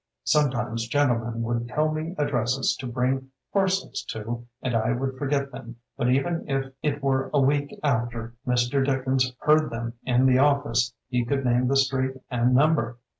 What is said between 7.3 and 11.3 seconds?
a week after Mr. Dickens heard them in the office he